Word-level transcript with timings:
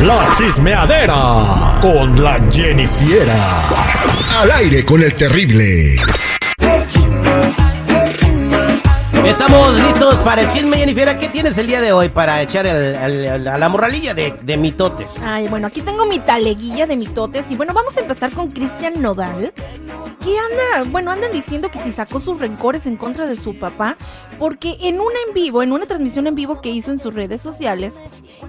La 0.00 0.34
chismeadera 0.38 1.78
con 1.78 2.22
la 2.22 2.40
Jennifiera. 2.50 3.68
Al 4.40 4.50
aire 4.52 4.82
con 4.82 5.02
el 5.02 5.12
terrible. 5.14 5.96
Estamos 9.30 9.74
listos 9.74 10.16
para 10.22 10.42
el 10.42 10.52
chisme, 10.52 10.76
Jennifer. 10.76 11.16
¿Qué 11.16 11.28
tienes 11.28 11.56
el 11.56 11.68
día 11.68 11.80
de 11.80 11.92
hoy 11.92 12.08
para 12.08 12.42
echar 12.42 12.66
a 12.66 13.38
la 13.38 13.68
morralilla 13.68 14.12
de, 14.12 14.34
de 14.42 14.56
mitotes? 14.56 15.08
Ay, 15.22 15.46
bueno, 15.46 15.68
aquí 15.68 15.82
tengo 15.82 16.04
mi 16.04 16.18
taleguilla 16.18 16.84
de 16.84 16.96
mitotes 16.96 17.48
y 17.48 17.54
bueno, 17.54 17.72
vamos 17.72 17.96
a 17.96 18.00
empezar 18.00 18.32
con 18.32 18.50
Cristian 18.50 19.00
Nodal. 19.00 19.52
Que 20.20 20.36
anda, 20.36 20.90
bueno, 20.90 21.12
andan 21.12 21.30
diciendo 21.30 21.70
que 21.70 21.80
si 21.80 21.92
sacó 21.92 22.18
sus 22.18 22.40
rencores 22.40 22.86
en 22.86 22.96
contra 22.96 23.26
de 23.26 23.36
su 23.36 23.56
papá, 23.56 23.96
porque 24.38 24.76
en 24.80 24.96
una 24.96 25.16
en 25.28 25.32
vivo, 25.32 25.62
en 25.62 25.72
una 25.72 25.86
transmisión 25.86 26.26
en 26.26 26.34
vivo 26.34 26.60
que 26.60 26.70
hizo 26.70 26.90
en 26.90 26.98
sus 26.98 27.14
redes 27.14 27.40
sociales, 27.40 27.94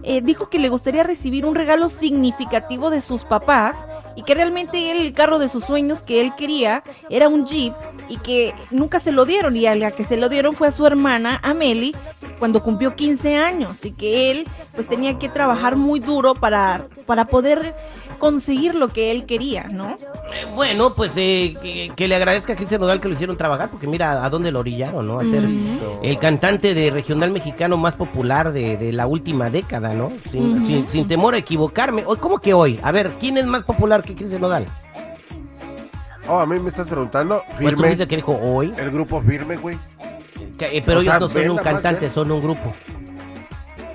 eh, 0.02 0.22
dijo 0.22 0.50
que 0.50 0.58
le 0.58 0.70
gustaría 0.70 1.04
recibir 1.04 1.46
un 1.46 1.54
regalo 1.54 1.90
significativo 1.90 2.90
de 2.90 3.02
sus 3.02 3.24
papás 3.24 3.76
y 4.22 4.24
que 4.24 4.36
realmente 4.36 4.92
el 4.92 5.14
carro 5.14 5.40
de 5.40 5.50
sus 5.50 5.66
sueños 5.66 6.02
que 6.02 6.22
él 6.22 6.34
quería 6.38 6.84
era 7.10 7.28
un 7.28 7.48
Jeep 7.48 7.74
y 8.08 8.18
que 8.18 8.54
nunca 8.70 9.00
se 9.00 9.12
lo 9.12 9.26
dieron. 9.26 9.58
Y 9.58 9.66
a 9.66 9.74
la 9.74 9.90
que 9.90 10.06
se 10.06 10.16
lo 10.16 10.30
dieron 10.30 10.54
fue 10.54 10.68
a 10.68 10.72
su 10.72 10.86
hermana 10.86 11.40
Amelie 11.42 11.96
cuando 12.42 12.64
cumplió 12.64 12.96
15 12.96 13.38
años 13.38 13.86
y 13.86 13.92
que 13.92 14.32
él 14.32 14.48
pues 14.74 14.88
tenía 14.88 15.20
que 15.20 15.30
trabajar 15.30 15.76
muy 15.76 16.00
duro 16.00 16.34
para, 16.34 16.88
para 17.06 17.26
poder 17.26 17.76
conseguir 18.18 18.74
lo 18.74 18.88
que 18.88 19.12
él 19.12 19.28
quería, 19.28 19.66
¿no? 19.66 19.90
Eh, 19.92 20.48
bueno, 20.56 20.92
pues 20.96 21.12
eh, 21.18 21.56
que, 21.62 21.92
que 21.96 22.08
le 22.08 22.16
agradezca 22.16 22.54
a 22.54 22.56
Cristian 22.56 22.82
Nodal 22.82 23.00
que 23.00 23.10
lo 23.10 23.14
hicieron 23.14 23.38
trabajar, 23.38 23.70
porque 23.70 23.86
mira 23.86 24.26
a 24.26 24.30
dónde 24.32 24.52
lo 24.52 24.60
orillaron, 24.62 25.06
¿no? 25.08 25.20
A 25.20 25.24
ser 25.24 25.48
el 26.02 26.18
cantante 26.18 26.74
de 26.74 26.90
regional 26.90 27.30
mexicano 27.30 27.78
más 27.78 27.94
popular 27.94 28.52
de, 28.52 28.76
de 28.76 28.92
la 28.92 29.06
última 29.06 29.52
década, 29.52 29.94
¿no? 29.94 30.12
Sin, 30.32 30.66
sin, 30.66 30.90
sin 30.90 31.08
temor 31.08 31.36
a 31.36 31.38
equivocarme. 31.38 32.06
Hoy, 32.08 32.18
¿Cómo 32.18 32.40
que 32.40 32.56
hoy? 32.56 32.80
A 32.82 32.92
ver, 32.92 33.12
¿quién 33.20 33.38
es 33.38 33.46
más 33.46 33.62
popular 33.62 34.02
que 34.02 34.16
Cristian 34.16 34.42
Nodal? 34.42 34.66
Oh, 36.28 36.40
a 36.40 36.46
mí 36.46 36.60
me 36.60 36.70
estás 36.70 36.88
preguntando. 36.88 37.44
Pues 37.60 37.76
tú 37.76 37.84
Firme. 37.84 38.08
que 38.08 38.16
dijo 38.16 38.40
hoy. 38.42 38.74
El 38.78 38.92
grupo 38.92 39.22
firme, 39.22 39.58
güey. 39.58 39.78
Que- 40.70 40.78
eh, 40.78 40.84
pero 40.86 41.00
O 41.00 41.02
ellos 41.02 41.12
sea, 41.12 41.20
no 41.20 41.28
son 41.28 41.50
un 41.50 41.58
cantante, 41.58 42.10
son 42.12 42.32
un 42.32 42.40
grupo. 42.40 42.72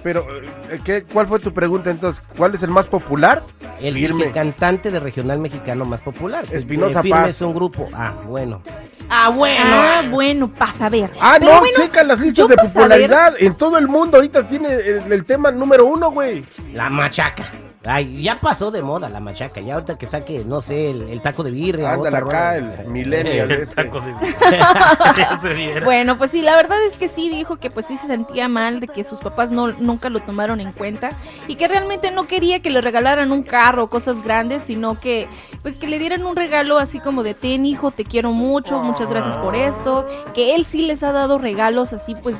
Pero, 0.02 0.26
eh, 0.68 0.80
¿qué, 0.84 1.04
¿cuál 1.04 1.28
fue 1.28 1.38
tu 1.38 1.52
pregunta 1.52 1.90
entonces? 1.92 2.20
¿Cuál 2.36 2.54
es 2.56 2.62
el 2.64 2.70
más 2.70 2.88
popular? 2.88 3.42
El, 3.80 3.94
Firme. 3.94 4.24
el 4.26 4.32
cantante 4.32 4.90
de 4.90 4.98
regional 4.98 5.38
mexicano 5.38 5.84
más 5.84 6.00
popular. 6.00 6.44
Espinosa 6.50 7.00
Eh, 7.00 7.02
Firme 7.02 7.20
Paz. 7.20 7.28
es 7.30 7.40
un 7.42 7.54
grupo. 7.54 7.86
Ah, 7.92 8.14
bueno. 8.26 8.62
Ah, 9.08 9.28
bueno. 9.28 9.64
Ah, 9.64 10.02
bueno, 10.10 10.48
pasa 10.52 10.86
a 10.86 10.90
ver. 10.90 11.10
Ah, 11.20 11.36
Pero 11.38 11.52
no, 11.52 11.58
bueno, 11.60 11.76
checa 11.76 12.02
las 12.02 12.18
listas 12.18 12.48
de 12.48 12.56
popularidad. 12.56 13.34
En 13.38 13.54
todo 13.54 13.78
el 13.78 13.86
mundo 13.86 14.16
ahorita 14.16 14.48
tiene 14.48 14.72
el, 14.74 15.12
el 15.12 15.24
tema 15.24 15.52
número 15.52 15.84
uno, 15.86 16.10
güey. 16.10 16.44
La 16.72 16.90
machaca. 16.90 17.44
Ay, 17.86 18.22
ya 18.22 18.36
pasó 18.36 18.70
de 18.70 18.82
moda 18.82 19.08
la 19.08 19.20
machaca. 19.20 19.60
Ya 19.60 19.74
ahorita 19.74 19.96
que 19.96 20.08
saque, 20.08 20.44
no 20.44 20.60
sé, 20.60 20.90
el, 20.90 21.02
el 21.02 21.22
taco 21.22 21.42
de 21.42 21.50
birria. 21.50 21.92
Ándale 21.92 22.16
otra 22.16 22.28
acá, 22.28 22.54
rola. 22.54 22.74
el 22.82 22.88
millennial. 22.88 23.50
este. 23.52 23.90
Bueno, 25.84 26.18
pues 26.18 26.30
sí, 26.32 26.42
la 26.42 26.56
verdad 26.56 26.78
es 26.90 26.96
que 26.96 27.08
sí 27.08 27.28
dijo 27.28 27.56
que 27.56 27.70
pues 27.70 27.86
sí 27.86 27.96
se 27.96 28.06
sentía 28.06 28.48
mal 28.48 28.80
de 28.80 28.88
que 28.88 29.04
sus 29.04 29.20
papás 29.20 29.50
no 29.50 29.68
nunca 29.68 30.10
lo 30.10 30.20
tomaron 30.20 30.60
en 30.60 30.72
cuenta 30.72 31.12
y 31.46 31.56
que 31.56 31.68
realmente 31.68 32.10
no 32.10 32.26
quería 32.26 32.60
que 32.60 32.70
le 32.70 32.80
regalaran 32.80 33.30
un 33.32 33.42
carro 33.42 33.84
o 33.84 33.90
cosas 33.90 34.22
grandes, 34.22 34.62
sino 34.66 34.98
que 34.98 35.28
pues 35.62 35.76
que 35.76 35.86
le 35.86 35.98
dieran 35.98 36.24
un 36.24 36.36
regalo 36.36 36.78
así 36.78 36.98
como 36.98 37.22
de 37.22 37.34
ten 37.34 37.66
hijo, 37.66 37.90
te 37.90 38.04
quiero 38.04 38.32
mucho, 38.32 38.82
muchas 38.82 39.08
gracias 39.08 39.36
por 39.36 39.54
esto, 39.54 40.06
que 40.34 40.54
él 40.54 40.66
sí 40.66 40.82
les 40.82 41.02
ha 41.02 41.12
dado 41.12 41.38
regalos 41.38 41.92
así 41.92 42.14
pues 42.14 42.36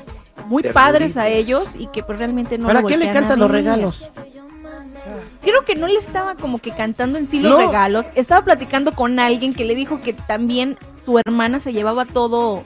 muy 0.46 0.62
padres 0.62 1.16
a 1.16 1.28
ellos 1.28 1.68
y 1.78 1.88
que 1.88 2.02
pues 2.02 2.18
realmente 2.18 2.58
no 2.58 2.66
¿Para 2.66 2.82
lo 2.82 2.88
qué 2.88 2.96
le 2.96 3.10
cantan 3.10 3.38
los 3.38 3.50
regalos? 3.50 4.06
Creo 5.46 5.64
que 5.64 5.76
no 5.76 5.86
le 5.86 5.94
estaba 5.98 6.34
como 6.34 6.58
que 6.58 6.72
cantando 6.72 7.18
en 7.18 7.30
sí 7.30 7.38
los 7.40 7.52
No. 7.52 7.66
regalos. 7.66 8.04
Estaba 8.16 8.44
platicando 8.44 8.94
con 8.96 9.18
alguien 9.20 9.54
que 9.54 9.64
le 9.64 9.74
dijo 9.76 10.00
que 10.00 10.12
también 10.12 10.76
su 11.04 11.18
hermana 11.24 11.60
se 11.60 11.72
llevaba 11.72 12.04
todo, 12.04 12.64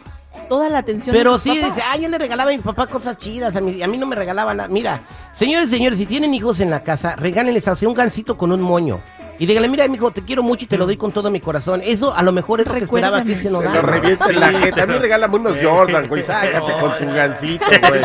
toda 0.48 0.70
la 0.70 0.78
atención. 0.78 1.14
Pero 1.14 1.38
sí, 1.38 1.50
papás. 1.60 1.76
dice, 1.76 1.86
ah, 1.92 1.96
yo 1.98 2.08
le 2.08 2.16
regalaba 2.16 2.50
a 2.50 2.56
mi 2.56 2.62
papá 2.62 2.86
cosas 2.86 3.18
chidas, 3.18 3.54
a 3.54 3.60
mí, 3.60 3.82
a 3.82 3.86
mí 3.86 3.98
no 3.98 4.06
me 4.06 4.16
regalaba 4.16 4.54
nada. 4.54 4.68
Mira, 4.70 5.02
señores 5.32 5.68
y 5.68 5.72
señores, 5.72 5.98
si 5.98 6.06
tienen 6.06 6.32
hijos 6.32 6.58
en 6.60 6.70
la 6.70 6.82
casa, 6.82 7.16
regálenles 7.16 7.68
así 7.68 7.84
un 7.84 7.92
gancito 7.92 8.38
con 8.38 8.50
un 8.50 8.62
moño. 8.62 9.00
Y 9.40 9.46
díganle, 9.46 9.68
mira, 9.68 9.88
mijo, 9.88 10.10
te 10.10 10.22
quiero 10.22 10.42
mucho 10.42 10.66
y 10.66 10.68
te 10.68 10.76
lo 10.76 10.84
doy 10.84 10.98
con 10.98 11.12
todo 11.12 11.30
mi 11.30 11.40
corazón. 11.40 11.80
Eso 11.82 12.14
a 12.14 12.22
lo 12.22 12.30
mejor 12.30 12.60
es 12.60 12.66
lo 12.66 12.74
que 12.74 12.84
esperaba 12.84 13.20
Recuérdame. 13.20 13.40
Cristian 13.40 13.54
Te 13.54 13.64
Nodal. 13.64 13.86
lo 13.86 14.28
en 14.28 14.40
la 14.40 14.60
jeta. 14.60 14.82
A 14.82 14.86
mí 14.86 14.98
regálame 14.98 15.36
unos 15.36 15.56
Jordan, 15.62 16.08
güey. 16.08 16.22
Sácate 16.22 16.72
con 16.78 16.98
tu 16.98 17.06
gancito, 17.14 17.64
güey. 17.88 18.02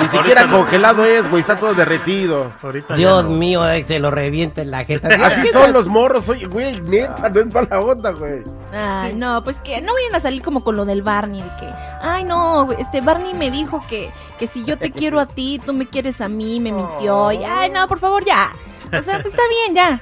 Ni 0.00 0.08
siquiera 0.08 0.50
congelado 0.50 1.04
es, 1.04 1.28
güey. 1.28 1.42
Está 1.42 1.56
todo 1.58 1.74
derretido. 1.74 2.50
Dios 2.96 3.26
mío, 3.26 3.68
eh, 3.68 3.84
te 3.84 3.98
lo 3.98 4.10
revienta 4.10 4.62
en 4.62 4.70
la 4.70 4.86
jeta. 4.86 5.08
Así 5.26 5.48
son 5.48 5.74
los 5.74 5.86
morros, 5.86 6.30
oye, 6.30 6.46
güey. 6.46 6.80
Neta, 6.80 7.28
no 7.28 7.40
es 7.40 7.52
mala 7.52 7.80
onda, 7.80 8.12
güey. 8.12 8.42
Ay, 8.72 9.14
no, 9.16 9.44
pues 9.44 9.58
que 9.58 9.82
no 9.82 9.92
vayan 9.92 10.14
a 10.14 10.20
salir 10.20 10.40
como 10.40 10.64
con 10.64 10.76
lo 10.76 10.86
del 10.86 11.02
Barney, 11.02 11.42
de 11.42 11.48
que, 11.60 11.68
ay, 12.00 12.24
no, 12.24 12.72
este 12.72 13.02
Barney 13.02 13.34
me 13.34 13.50
dijo 13.50 13.84
que, 13.86 14.10
que 14.38 14.46
si 14.46 14.64
yo 14.64 14.78
te 14.78 14.90
quiero 14.90 15.20
a 15.20 15.26
ti, 15.26 15.60
tú 15.64 15.74
me 15.74 15.84
quieres 15.84 16.22
a 16.22 16.28
mí, 16.28 16.58
me 16.58 16.72
mintió, 16.72 17.32
y, 17.32 17.44
ay, 17.44 17.68
no, 17.68 17.86
por 17.86 17.98
favor, 17.98 18.24
ya. 18.24 18.50
O 18.86 19.02
sea, 19.02 19.20
pues 19.20 19.26
está 19.26 19.42
bien, 19.48 19.74
ya. 19.74 20.00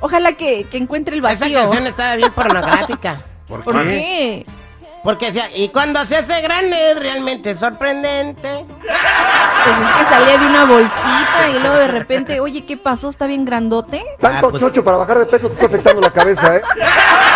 Ojalá 0.00 0.32
que, 0.32 0.64
que 0.64 0.76
encuentre 0.78 1.16
el 1.16 1.24
Esa 1.24 1.38
vacío. 1.40 1.60
canción 1.60 1.86
estaba 1.86 2.16
bien 2.16 2.32
pornográfica. 2.32 3.20
¿Por, 3.48 3.64
¿Por 3.64 3.82
qué? 3.82 4.46
Porque 5.02 5.26
decía, 5.26 5.48
y 5.56 5.70
cuando 5.70 6.04
se 6.04 6.14
hace 6.16 6.42
grande 6.42 6.90
es 6.92 6.98
realmente 7.00 7.54
sorprendente. 7.54 8.66
Pues 8.68 9.76
es 9.78 9.96
que 9.98 10.04
salía 10.14 10.38
de 10.38 10.46
una 10.46 10.64
bolsita 10.66 11.48
y 11.54 11.58
luego 11.58 11.76
de 11.76 11.88
repente, 11.88 12.40
oye, 12.40 12.66
¿qué 12.66 12.76
pasó? 12.76 13.08
¿Está 13.08 13.26
bien 13.26 13.46
grandote? 13.46 14.02
Ah, 14.22 14.38
pues- 14.42 14.60
chocho 14.60 14.84
para 14.84 14.98
bajar 14.98 15.20
de 15.20 15.26
peso 15.26 15.48
te 15.48 15.54
está 15.54 15.66
afectando 15.66 16.02
la 16.02 16.10
cabeza, 16.10 16.56
¿eh? 16.56 16.62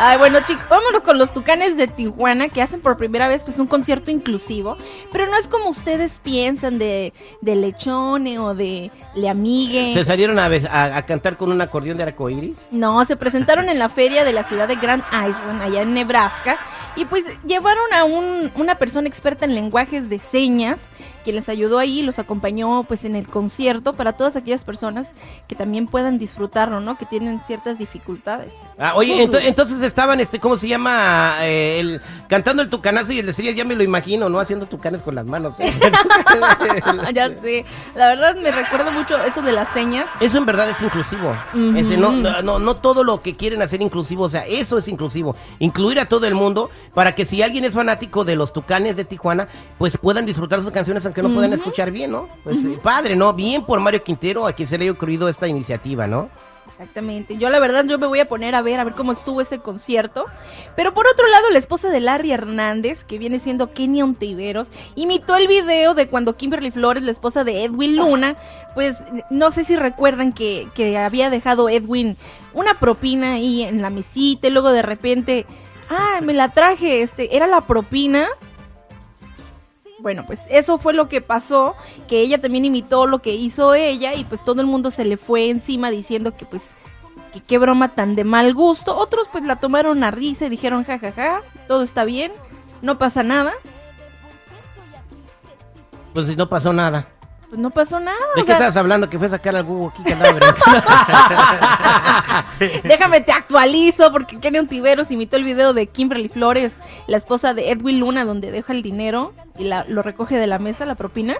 Ay, 0.00 0.16
bueno, 0.16 0.38
chicos, 0.46 0.64
vámonos 0.68 1.02
con 1.02 1.18
los 1.18 1.32
tucanes 1.34 1.76
de 1.76 1.88
Tijuana 1.88 2.48
que 2.48 2.62
hacen 2.62 2.80
por 2.80 2.96
primera 2.96 3.26
vez 3.26 3.42
pues 3.42 3.58
un 3.58 3.66
concierto 3.66 4.12
inclusivo, 4.12 4.76
pero 5.10 5.26
no 5.26 5.36
es 5.36 5.48
como 5.48 5.68
ustedes 5.70 6.20
piensan 6.22 6.78
de, 6.78 7.12
de 7.40 7.56
lechone 7.56 8.38
o 8.38 8.54
de 8.54 8.92
le 9.16 9.28
amigue. 9.28 9.92
Se 9.94 10.04
salieron 10.04 10.38
a, 10.38 10.46
a- 10.46 10.96
a 10.98 11.02
cantar 11.02 11.36
con 11.36 11.50
un 11.50 11.60
acordeón 11.60 11.96
de 11.96 12.04
arcoíris. 12.04 12.58
No, 12.70 13.04
se 13.06 13.16
presentaron 13.16 13.68
en 13.68 13.80
la 13.80 13.88
feria 13.88 14.24
de 14.24 14.32
la 14.32 14.44
ciudad 14.44 14.68
de 14.68 14.76
Grand 14.76 15.02
Island, 15.10 15.62
allá 15.62 15.82
en 15.82 15.92
Nebraska, 15.94 16.58
y 16.94 17.04
pues 17.04 17.24
llevaron 17.44 17.92
a 17.92 18.04
un- 18.04 18.52
una 18.54 18.76
persona 18.76 19.08
experta 19.08 19.46
en 19.46 19.54
lenguajes 19.56 20.08
de 20.08 20.20
señas, 20.20 20.78
quien 21.28 21.36
les 21.36 21.50
ayudó 21.50 21.78
ahí, 21.78 22.00
los 22.00 22.18
acompañó 22.18 22.84
pues 22.84 23.04
en 23.04 23.14
el 23.14 23.28
concierto 23.28 23.92
para 23.92 24.14
todas 24.14 24.34
aquellas 24.34 24.64
personas 24.64 25.14
que 25.46 25.54
también 25.54 25.86
puedan 25.86 26.18
disfrutarlo, 26.18 26.80
¿no? 26.80 26.96
Que 26.96 27.04
tienen 27.04 27.38
ciertas 27.46 27.76
dificultades. 27.76 28.50
Ah, 28.78 28.94
oye, 28.96 29.22
ento- 29.22 29.38
entonces 29.42 29.82
estaban, 29.82 30.20
este, 30.20 30.40
¿cómo 30.40 30.56
se 30.56 30.68
llama? 30.68 31.34
Eh, 31.42 31.80
el, 31.80 32.00
cantando 32.30 32.62
el 32.62 32.70
tucanazo 32.70 33.12
y 33.12 33.18
el 33.18 33.26
de 33.26 33.34
señas, 33.34 33.54
ya 33.54 33.66
me 33.66 33.74
lo 33.76 33.82
imagino, 33.82 34.30
¿no? 34.30 34.40
Haciendo 34.40 34.64
tucanes 34.64 35.02
con 35.02 35.16
las 35.16 35.26
manos. 35.26 35.54
ya 37.14 37.28
sé, 37.42 37.66
la 37.94 38.08
verdad 38.08 38.34
me 38.36 38.50
recuerda 38.50 38.90
mucho 38.90 39.22
eso 39.22 39.42
de 39.42 39.52
las 39.52 39.68
señas. 39.74 40.06
Eso 40.20 40.38
en 40.38 40.46
verdad 40.46 40.70
es 40.70 40.80
inclusivo. 40.80 41.36
Ese, 41.76 41.98
no, 41.98 42.10
no, 42.10 42.40
no, 42.40 42.58
no 42.58 42.76
todo 42.76 43.04
lo 43.04 43.20
que 43.20 43.36
quieren 43.36 43.60
hacer 43.60 43.82
inclusivo, 43.82 44.24
o 44.24 44.30
sea, 44.30 44.46
eso 44.46 44.78
es 44.78 44.88
inclusivo. 44.88 45.36
Incluir 45.58 46.00
a 46.00 46.06
todo 46.06 46.26
el 46.26 46.34
mundo 46.34 46.70
para 46.94 47.14
que 47.14 47.26
si 47.26 47.42
alguien 47.42 47.64
es 47.64 47.74
fanático 47.74 48.24
de 48.24 48.34
los 48.34 48.54
tucanes 48.54 48.96
de 48.96 49.04
Tijuana, 49.04 49.46
pues 49.76 49.98
puedan 49.98 50.24
disfrutar 50.24 50.62
sus 50.62 50.70
canciones 50.70 51.04
aunque 51.04 51.17
no 51.22 51.30
puedan 51.30 51.50
Ujú. 51.52 51.60
escuchar 51.60 51.90
bien, 51.90 52.12
¿no? 52.12 52.28
Pues 52.44 52.58
padre, 52.82 53.16
¿no? 53.16 53.32
Bien 53.32 53.64
por 53.64 53.80
Mario 53.80 54.02
Quintero, 54.02 54.46
a 54.46 54.52
quien 54.52 54.68
se 54.68 54.78
le 54.78 54.84
haya 54.84 54.92
ocurrido 54.92 55.28
esta 55.28 55.48
iniciativa, 55.48 56.06
¿no? 56.06 56.28
Exactamente. 56.80 57.36
Yo 57.38 57.50
la 57.50 57.58
verdad 57.58 57.84
yo 57.86 57.98
me 57.98 58.06
voy 58.06 58.20
a 58.20 58.28
poner 58.28 58.54
a 58.54 58.62
ver 58.62 58.78
a 58.78 58.84
ver 58.84 58.94
cómo 58.94 59.10
estuvo 59.10 59.40
ese 59.40 59.58
concierto. 59.58 60.26
Pero 60.76 60.94
por 60.94 61.08
otro 61.08 61.26
lado, 61.26 61.50
la 61.50 61.58
esposa 61.58 61.88
de 61.88 61.98
Larry 61.98 62.30
Hernández, 62.30 63.02
que 63.02 63.18
viene 63.18 63.40
siendo 63.40 63.72
Kenia 63.72 64.04
Ontiveros, 64.04 64.68
imitó 64.94 65.34
el 65.34 65.48
video 65.48 65.94
de 65.94 66.06
cuando 66.06 66.36
Kimberly 66.36 66.70
Flores, 66.70 67.02
la 67.02 67.10
esposa 67.10 67.42
de 67.42 67.64
Edwin 67.64 67.96
Luna, 67.96 68.36
pues 68.74 68.96
no 69.28 69.50
sé 69.50 69.64
si 69.64 69.74
recuerdan 69.74 70.32
que, 70.32 70.68
que 70.76 70.96
había 70.96 71.30
dejado 71.30 71.68
Edwin 71.68 72.16
una 72.54 72.74
propina 72.74 73.32
ahí 73.32 73.62
en 73.64 73.82
la 73.82 73.90
mesita 73.90 74.46
y 74.46 74.50
luego 74.50 74.70
de 74.70 74.82
repente, 74.82 75.46
ah, 75.90 76.20
me 76.22 76.32
la 76.32 76.50
traje, 76.50 77.02
este, 77.02 77.36
era 77.36 77.48
la 77.48 77.62
propina. 77.62 78.28
Bueno, 80.00 80.24
pues 80.26 80.40
eso 80.48 80.78
fue 80.78 80.94
lo 80.94 81.08
que 81.08 81.20
pasó, 81.20 81.74
que 82.06 82.20
ella 82.20 82.40
también 82.40 82.64
imitó 82.64 83.06
lo 83.06 83.18
que 83.18 83.34
hizo 83.34 83.74
ella 83.74 84.14
y 84.14 84.24
pues 84.24 84.44
todo 84.44 84.60
el 84.60 84.68
mundo 84.68 84.92
se 84.92 85.04
le 85.04 85.16
fue 85.16 85.50
encima 85.50 85.90
diciendo 85.90 86.36
que 86.36 86.46
pues 86.46 86.62
que 87.32 87.40
qué 87.40 87.58
broma 87.58 87.88
tan 87.88 88.14
de 88.14 88.24
mal 88.24 88.54
gusto. 88.54 88.96
Otros 88.96 89.26
pues 89.32 89.44
la 89.44 89.56
tomaron 89.56 90.04
a 90.04 90.10
risa 90.10 90.46
y 90.46 90.50
dijeron 90.50 90.84
jajaja, 90.84 91.42
todo 91.66 91.82
está 91.82 92.04
bien, 92.04 92.32
no 92.80 92.96
pasa 92.96 93.24
nada. 93.24 93.52
Pues 96.14 96.36
no 96.36 96.48
pasó 96.48 96.72
nada. 96.72 97.08
Pues 97.48 97.58
no 97.60 97.70
pasó 97.70 97.98
nada. 97.98 98.18
¿De 98.34 98.42
o 98.42 98.44
qué 98.44 98.52
sea, 98.52 98.56
estás 98.56 98.76
hablando? 98.76 99.08
Que 99.08 99.16
fue 99.18 99.26
a 99.26 99.30
sacar 99.30 99.56
al 99.56 99.64
Google 99.64 99.90
aquí 99.94 100.02
que 100.04 100.12
andaba. 100.14 100.54
Déjame 102.84 103.20
te 103.22 103.32
actualizo 103.32 104.10
porque 104.12 104.38
Kenny 104.38 104.58
Ontiveros 104.58 105.10
imitó 105.10 105.36
el 105.36 105.44
video 105.44 105.72
de 105.72 105.86
Kimberly 105.86 106.28
Flores, 106.28 106.72
la 107.06 107.16
esposa 107.16 107.54
de 107.54 107.70
Edwin 107.70 108.00
Luna, 108.00 108.24
donde 108.24 108.50
deja 108.50 108.72
el 108.72 108.82
dinero 108.82 109.32
y 109.58 109.64
la- 109.64 109.84
lo 109.88 110.02
recoge 110.02 110.36
de 110.36 110.46
la 110.46 110.58
mesa, 110.58 110.84
la 110.84 110.94
propina. 110.94 111.36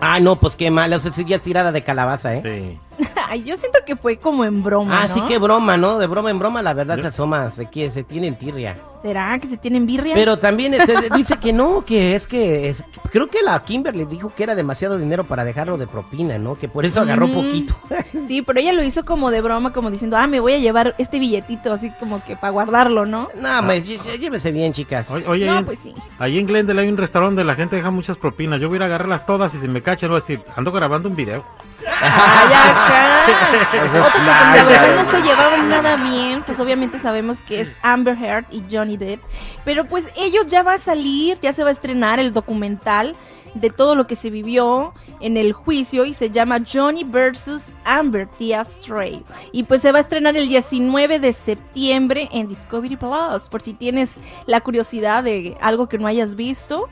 Ay, 0.00 0.22
no, 0.22 0.38
pues 0.38 0.56
qué 0.56 0.70
mal, 0.70 0.92
o 0.92 0.98
sea, 1.00 1.12
sí, 1.12 1.24
ya 1.24 1.36
es 1.36 1.42
tirada 1.42 1.72
de 1.72 1.82
calabaza, 1.82 2.34
¿eh? 2.34 2.78
Sí. 2.98 3.04
Ay, 3.28 3.42
yo 3.44 3.56
siento 3.56 3.78
que 3.86 3.96
fue 3.96 4.18
como 4.18 4.44
en 4.44 4.62
broma, 4.62 5.02
Ah, 5.02 5.08
¿no? 5.08 5.14
sí, 5.14 5.22
qué 5.26 5.38
broma, 5.38 5.76
¿no? 5.76 5.98
De 5.98 6.06
broma 6.06 6.30
en 6.30 6.38
broma, 6.38 6.62
la 6.62 6.74
verdad 6.74 6.96
se 6.98 7.06
asoma, 7.06 7.50
se, 7.50 7.66
quiere, 7.66 7.92
se 7.92 8.02
tiene 8.04 8.26
en 8.28 8.36
tirria. 8.36 8.76
¿Será 9.04 9.38
que 9.38 9.48
se 9.48 9.58
tienen 9.58 9.84
birria? 9.84 10.14
Pero 10.14 10.38
también 10.38 10.72
este, 10.72 10.94
dice 11.14 11.36
que 11.36 11.52
no, 11.52 11.84
que 11.84 12.16
es 12.16 12.26
que 12.26 12.70
es, 12.70 12.82
creo 13.12 13.28
que 13.28 13.42
la 13.42 13.62
Kimberly 13.62 14.06
dijo 14.06 14.32
que 14.34 14.44
era 14.44 14.54
demasiado 14.54 14.96
dinero 14.96 15.24
para 15.24 15.44
dejarlo 15.44 15.76
de 15.76 15.86
propina, 15.86 16.38
¿no? 16.38 16.54
Que 16.58 16.68
por 16.68 16.86
eso 16.86 17.02
agarró 17.02 17.28
poquito. 17.30 17.74
Sí, 18.26 18.40
pero 18.40 18.60
ella 18.60 18.72
lo 18.72 18.82
hizo 18.82 19.04
como 19.04 19.30
de 19.30 19.42
broma, 19.42 19.74
como 19.74 19.90
diciendo, 19.90 20.16
ah, 20.16 20.26
me 20.26 20.40
voy 20.40 20.54
a 20.54 20.58
llevar 20.58 20.94
este 20.96 21.18
billetito, 21.18 21.70
así 21.74 21.90
como 22.00 22.24
que 22.24 22.34
para 22.36 22.50
guardarlo, 22.52 23.04
¿no? 23.04 23.28
no, 23.38 23.66
pues, 23.66 23.86
llé- 23.86 23.98
llé- 24.00 24.18
llévese 24.18 24.50
bien, 24.52 24.72
chicas. 24.72 25.10
Oye, 25.10 25.26
oye, 25.28 25.44
no, 25.46 25.58
ahí- 25.58 25.64
pues 25.64 25.78
sí. 25.82 25.94
ahí 26.18 26.38
en 26.38 26.46
Glendale 26.46 26.80
hay 26.80 26.88
un 26.88 26.96
restaurante 26.96 27.32
donde 27.40 27.44
la 27.44 27.56
gente 27.56 27.76
deja 27.76 27.90
muchas 27.90 28.16
propinas. 28.16 28.58
Yo 28.58 28.68
voy 28.68 28.76
a 28.76 28.78
ir 28.78 28.82
a 28.84 28.86
agarrarlas 28.86 29.26
todas 29.26 29.54
y 29.54 29.58
si 29.58 29.68
me 29.68 29.82
cachan 29.82 30.08
voy 30.08 30.16
a 30.16 30.20
decir, 30.20 30.40
ando 30.56 30.72
grabando 30.72 31.10
un 31.10 31.16
video. 31.16 31.44
¡Ay, 31.86 32.52
acá! 32.52 33.26
Esas 33.72 34.06
Otro 34.08 34.12
que 34.12 34.18
playas. 34.20 34.56
la 34.56 34.64
verdad 34.64 35.04
no 35.04 35.10
se 35.10 35.22
llevaron 35.22 35.68
nada 35.68 35.96
bien, 35.96 36.42
pues 36.44 36.60
obviamente 36.60 36.98
sabemos 36.98 37.42
que 37.42 37.60
es 37.60 37.68
Amber 37.82 38.16
Heard 38.16 38.46
y 38.50 38.62
Johnny 38.70 38.96
Depp, 38.96 39.22
pero 39.64 39.84
pues 39.86 40.04
ellos 40.16 40.46
ya 40.46 40.62
va 40.62 40.74
a 40.74 40.78
salir, 40.78 41.38
ya 41.40 41.52
se 41.52 41.62
va 41.62 41.70
a 41.70 41.72
estrenar 41.72 42.18
el 42.20 42.32
documental 42.32 43.16
de 43.54 43.70
todo 43.70 43.94
lo 43.94 44.06
que 44.06 44.16
se 44.16 44.30
vivió 44.30 44.92
en 45.20 45.36
el 45.36 45.52
juicio 45.52 46.04
y 46.04 46.12
se 46.14 46.30
llama 46.30 46.58
Johnny 46.70 47.04
versus 47.04 47.64
Amber 47.84 48.28
The 48.38 48.56
Astray. 48.56 49.24
Y 49.52 49.62
pues 49.62 49.80
se 49.80 49.92
va 49.92 49.98
a 49.98 50.00
estrenar 50.00 50.36
el 50.36 50.48
19 50.48 51.20
de 51.20 51.32
septiembre 51.32 52.28
en 52.32 52.48
Discovery 52.48 52.96
Plus, 52.96 53.48
por 53.48 53.62
si 53.62 53.72
tienes 53.74 54.10
la 54.46 54.60
curiosidad 54.60 55.22
de 55.22 55.56
algo 55.60 55.88
que 55.88 55.98
no 55.98 56.08
hayas 56.08 56.34
visto, 56.34 56.88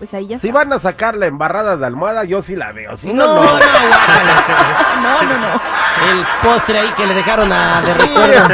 pues 0.00 0.14
ahí 0.14 0.26
ya 0.28 0.38
Si 0.38 0.48
está. 0.48 0.58
van 0.60 0.72
a 0.72 0.78
sacar 0.78 1.14
la 1.14 1.26
embarrada 1.26 1.76
de 1.76 1.84
almohada, 1.84 2.24
yo 2.24 2.40
sí 2.40 2.56
la 2.56 2.72
veo. 2.72 2.96
Si 2.96 3.06
No, 3.06 3.14
no, 3.14 3.34
no, 3.34 3.42
no. 3.44 3.50
guácala. 3.50 4.96
No, 5.02 5.22
no, 5.22 5.38
no. 5.38 5.60
El 6.00 6.24
postre 6.42 6.78
ahí 6.78 6.88
que 6.96 7.06
le 7.06 7.14
dejaron 7.14 7.52
a 7.52 7.82
de 7.82 7.94
recuerdo. 7.94 8.48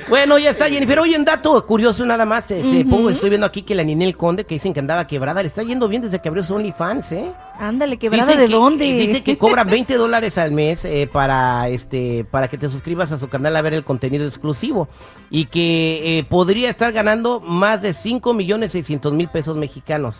Bueno, 0.08 0.38
ya 0.38 0.50
está, 0.50 0.68
Jennifer. 0.68 0.98
Oye, 0.98 1.16
un 1.16 1.24
dato 1.24 1.64
curioso 1.66 2.04
nada 2.04 2.24
más. 2.24 2.46
Te, 2.46 2.60
te 2.62 2.80
Ujú. 2.80 2.90
pongo, 2.90 3.10
estoy 3.10 3.28
viendo 3.30 3.46
aquí 3.46 3.62
que 3.62 3.74
la 3.74 3.82
Ninel 3.84 4.16
Conde, 4.16 4.44
que 4.44 4.54
dicen 4.56 4.72
que 4.74 4.80
andaba 4.80 5.06
quebrada, 5.06 5.40
le 5.42 5.46
está 5.48 5.62
yendo 5.62 5.86
bien 5.88 6.02
desde 6.02 6.20
que 6.20 6.28
abrió 6.28 6.42
su 6.42 6.54
OnlyFans, 6.54 7.12
¿eh? 7.12 7.30
Ándale, 7.60 7.96
quebrada 7.98 8.24
Dicen 8.24 8.40
de 8.40 8.46
que- 8.48 8.52
dónde. 8.52 8.84
Dice 8.86 9.22
que 9.22 9.38
cobra 9.38 9.64
20 9.64 9.96
dólares 9.96 10.36
al 10.38 10.50
mes 10.52 10.84
eh, 10.84 11.08
para 11.12 11.68
este 11.68 12.24
para 12.30 12.48
que 12.48 12.58
te 12.58 12.68
suscribas 12.68 13.12
a 13.12 13.18
su 13.18 13.28
canal 13.28 13.54
a 13.56 13.62
ver 13.62 13.74
el 13.74 13.84
contenido 13.84 14.26
exclusivo 14.26 14.88
y 15.30 15.44
que 15.46 16.18
eh, 16.18 16.24
podría 16.24 16.70
estar 16.70 16.92
ganando 16.92 17.40
más 17.40 17.82
de 17.82 17.92
5 17.94 18.32
millones 18.34 18.72
600 18.72 19.12
mil 19.12 19.28
pesos 19.28 19.56
mexicanos. 19.56 20.16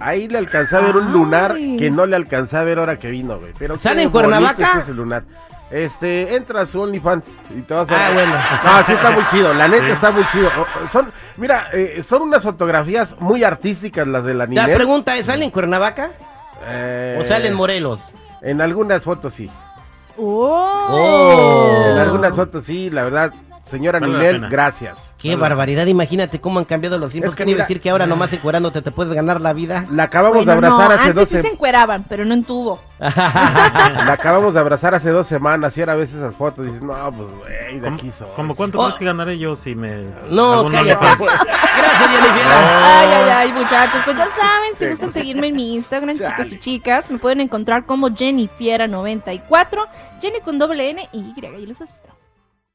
Ahí 0.00 0.26
le 0.28 0.38
alcancé 0.38 0.76
a 0.76 0.80
ver 0.80 0.96
un 0.96 1.12
lunar 1.12 1.52
Ay. 1.52 1.76
que 1.76 1.90
no 1.90 2.04
le 2.06 2.16
alcancé 2.16 2.56
a 2.56 2.64
ver 2.64 2.78
ahora 2.78 2.98
que 2.98 3.08
vino, 3.10 3.38
güey. 3.38 3.52
Pero 3.58 3.76
¿Sale 3.76 3.96
qué 3.96 4.02
en 4.02 4.10
Cuernavaca? 4.10 4.66
está 4.66 4.78
ese 4.80 4.92
lunar. 4.94 5.22
Este, 5.70 6.36
entra 6.36 6.60
a 6.62 6.66
su 6.66 6.80
OnlyFans 6.80 7.24
y 7.56 7.62
te 7.62 7.74
vas 7.74 7.88
a 7.90 8.06
Ah, 8.06 8.10
bueno. 8.12 8.32
No, 8.32 8.84
sí 8.86 8.92
está 8.92 9.10
muy 9.10 9.24
chido, 9.30 9.54
la 9.54 9.66
neta 9.66 9.88
está 9.88 10.10
muy 10.10 10.24
chido. 10.30 10.48
O- 10.48 10.88
Son, 10.88 11.10
mira, 11.36 11.68
eh, 11.72 12.02
son 12.04 12.22
unas 12.22 12.42
fotografías 12.42 13.16
muy 13.18 13.42
artísticas 13.44 14.06
las 14.06 14.24
de 14.24 14.34
la 14.34 14.44
La 14.44 14.46
niña. 14.50 14.66
pregunta 14.74 15.16
es, 15.16 15.26
¿sale 15.26 15.44
en 15.44 15.50
Cuernavaca 15.50 16.10
o 17.18 17.24
sale 17.24 17.48
en 17.48 17.54
Morelos? 17.54 18.00
En 18.42 18.60
algunas 18.60 19.04
fotos 19.04 19.34
sí. 19.34 19.50
Oh. 20.18 21.86
En 21.92 21.98
algunas 21.98 22.34
fotos 22.36 22.64
sí, 22.64 22.90
la 22.90 23.04
verdad. 23.04 23.32
Señora 23.64 23.98
Vale 23.98 24.12
Ninel, 24.12 24.48
gracias. 24.50 25.12
Qué 25.16 25.28
Vale. 25.30 25.40
barbaridad, 25.40 25.86
imagínate 25.86 26.38
cómo 26.38 26.58
han 26.58 26.66
cambiado 26.66 26.98
los 26.98 27.12
tiempos. 27.12 27.32
Es 27.32 27.36
que 27.36 27.44
¿Qué 27.44 27.50
iba 27.50 27.56
a 27.56 27.58
mira- 27.58 27.64
decir 27.66 27.80
que 27.80 27.88
ahora 27.88 28.06
nomás 28.06 28.30
encuerándote 28.32 28.82
te 28.82 28.90
puedes 28.90 29.14
ganar 29.14 29.40
la 29.40 29.54
vida? 29.54 29.86
La 29.90 30.02
acabamos 30.04 30.44
Bueno, 30.44 30.52
de 30.60 30.66
abrazar 30.66 30.88
no, 30.90 30.94
hace 30.94 31.00
antes 31.02 31.14
dos 31.14 31.28
sí 31.28 31.30
se 31.30 31.36
semanas. 31.38 31.52
encueraban, 31.54 32.04
pero 32.06 32.24
no 32.26 32.34
en 32.34 32.44
tubo. 32.44 32.78
La 33.00 34.12
acabamos 34.12 34.54
de 34.54 34.60
abrazar 34.60 34.94
hace 34.94 35.10
dos 35.10 35.26
semanas 35.26 35.76
y 35.76 35.80
ahora 35.80 35.94
ves 35.96 36.12
esas 36.12 36.36
fotos 36.36 36.64
y 36.64 36.68
dices, 36.68 36.82
no, 36.82 36.94
pues, 37.10 37.28
güey, 37.38 37.74
de 37.76 37.80
¿Cómo, 37.80 37.96
aquí 37.96 38.12
soy. 38.16 38.28
cómo 38.36 38.54
cuánto 38.54 38.78
Oh. 38.78 38.84
crees 38.84 38.98
que 38.98 39.04
ganaré 39.06 39.38
yo 39.38 39.56
si 39.56 39.74
me... 39.74 40.04
No, 40.30 40.68
cállate. 40.70 41.04
Gracias, 41.24 42.10
Jennifer. 42.10 42.52
Ay, 42.52 43.08
ay, 43.08 43.30
ay, 43.30 43.52
muchachos. 43.52 44.00
Pues 44.04 44.16
ya 44.16 44.26
saben, 44.26 44.70
si 44.78 44.86
gustan 44.88 45.12
seguirme 45.12 45.46
en 45.48 45.56
mi 45.56 45.74
Instagram, 45.74 46.16
chicos 46.18 46.52
y 46.52 46.58
chicas, 46.60 47.10
me 47.10 47.18
pueden 47.18 47.40
encontrar 47.40 47.84
como 47.86 48.10
Jennifiera94, 48.10 49.86
Jenny 50.20 50.40
con 50.44 50.58
doble 50.58 50.90
N 50.90 51.08
y 51.12 51.18
Y, 51.18 51.34
y 51.62 51.66
los 51.66 51.80
espero. 51.80 52.13